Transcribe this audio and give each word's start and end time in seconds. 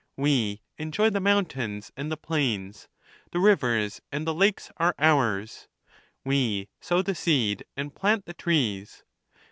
We 0.17 0.63
enjoy 0.79 1.11
the 1.11 1.19
mountains 1.19 1.91
and 1.95 2.11
the 2.11 2.17
plains. 2.17 2.87
The 3.33 3.37
rivers 3.39 4.01
and 4.11 4.25
the 4.25 4.33
lakes 4.33 4.71
are 4.77 4.95
ours. 4.97 5.67
We 6.25 6.69
sow 6.79 7.03
the 7.03 7.13
seed, 7.13 7.65
and 7.77 7.93
plant 7.93 8.25
the 8.25 8.33
trees. 8.33 9.03